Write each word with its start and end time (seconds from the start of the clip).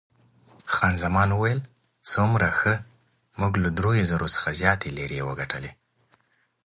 خان 0.73 0.93
زمان 1.03 1.29
وویل، 1.31 1.59
څومره 2.11 2.47
ښه، 2.59 2.73
موږ 3.39 3.53
له 3.63 3.69
دریو 3.77 4.09
زرو 4.11 4.27
څخه 4.35 4.49
زیاتې 4.59 4.89
لیرې 4.97 5.25
وګټلې. 5.29 5.71